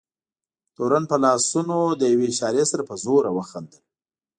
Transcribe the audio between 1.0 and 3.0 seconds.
په لاسونو د یوې اشارې سره په